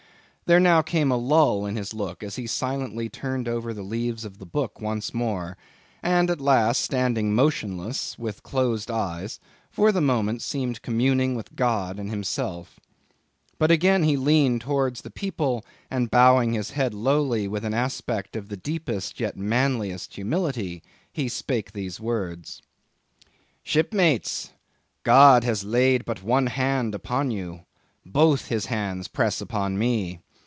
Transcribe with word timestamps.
There 0.47 0.59
now 0.59 0.81
came 0.81 1.13
a 1.13 1.17
lull 1.17 1.65
in 1.65 1.77
his 1.77 1.93
look, 1.93 2.21
as 2.21 2.35
he 2.35 2.45
silently 2.45 3.07
turned 3.07 3.47
over 3.47 3.73
the 3.73 3.83
leaves 3.83 4.25
of 4.25 4.37
the 4.37 4.45
Book 4.45 4.81
once 4.81 5.13
more; 5.13 5.55
and, 6.03 6.29
at 6.29 6.41
last, 6.41 6.81
standing 6.81 7.33
motionless, 7.33 8.19
with 8.19 8.43
closed 8.43 8.91
eyes, 8.91 9.39
for 9.69 9.93
the 9.93 10.01
moment, 10.01 10.41
seemed 10.41 10.81
communing 10.81 11.35
with 11.35 11.55
God 11.55 11.97
and 11.97 12.09
himself. 12.09 12.81
But 13.59 13.71
again 13.71 14.03
he 14.03 14.17
leaned 14.17 14.63
over 14.63 14.67
towards 14.67 15.03
the 15.03 15.09
people, 15.09 15.63
and 15.89 16.11
bowing 16.11 16.51
his 16.51 16.71
head 16.71 16.93
lowly, 16.93 17.47
with 17.47 17.63
an 17.63 17.73
aspect 17.73 18.35
of 18.35 18.49
the 18.49 18.57
deepest 18.57 19.21
yet 19.21 19.37
manliest 19.37 20.15
humility, 20.15 20.83
he 21.13 21.29
spake 21.29 21.71
these 21.71 22.01
words: 22.01 22.61
"Shipmates, 23.63 24.49
God 25.03 25.45
has 25.45 25.63
laid 25.63 26.03
but 26.03 26.23
one 26.23 26.47
hand 26.47 26.93
upon 26.93 27.31
you; 27.31 27.61
both 28.05 28.47
his 28.47 28.65
hands 28.65 29.07
press 29.07 29.39
upon 29.39 29.77
me. 29.77 30.19